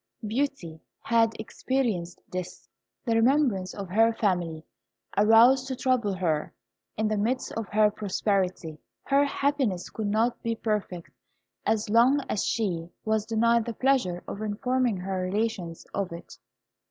[0.25, 2.67] Beauty had experienced this.
[3.05, 4.65] The remembrance of her family
[5.15, 6.51] arose to trouble her
[6.97, 8.79] in the midst of her prosperity.
[9.03, 11.11] Her happiness could not be perfect
[11.67, 16.39] as long as she was denied the pleasure of informing her relations of it.